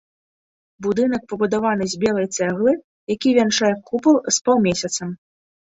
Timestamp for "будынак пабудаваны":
0.85-1.85